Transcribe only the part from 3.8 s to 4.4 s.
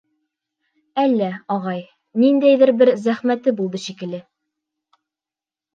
шикелле.